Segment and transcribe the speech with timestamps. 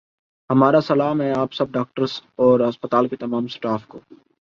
[0.49, 3.99] ہمارا سلام ہے آپ سب ڈاکٹرس اور ہسپتال کے تمام سٹاف کو